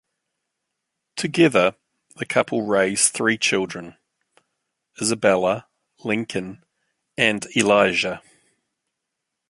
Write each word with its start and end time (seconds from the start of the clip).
Together, 1.15 1.75
the 2.15 2.25
couple 2.25 2.63
raise 2.65 3.09
three 3.09 3.37
children: 3.37 3.97
Isabella, 4.99 5.67
Lincoln, 6.03 6.63
and 7.19 7.45
Elijah. 7.55 8.23